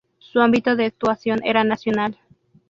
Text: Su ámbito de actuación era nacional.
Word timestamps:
Su 0.17 0.39
ámbito 0.41 0.75
de 0.75 0.85
actuación 0.85 1.41
era 1.43 1.63
nacional. 1.63 2.17